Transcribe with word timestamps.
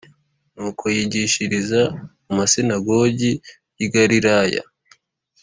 nuko 0.55 0.83
yigishiriza 0.95 1.81
mu 2.25 2.33
masinagogi 2.39 3.31
y 3.79 3.81
i 3.85 3.87
galilaya 3.93 4.63